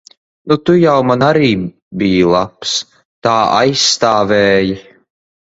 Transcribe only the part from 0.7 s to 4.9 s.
jau man arī biji labs. Tā aizstāvēji.